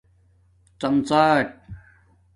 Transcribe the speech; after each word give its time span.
ڎم 0.79 0.95
ڎاٹ 1.07 1.47